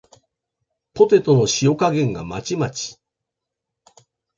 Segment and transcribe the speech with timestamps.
[0.95, 2.99] ポテトの塩加減がまちまち